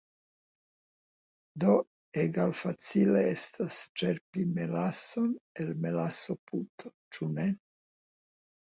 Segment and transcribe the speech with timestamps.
[1.63, 1.75] Do
[2.21, 5.31] egalfacile estas ĉerpi melason
[5.67, 7.51] el melasoputo, ĉu ne?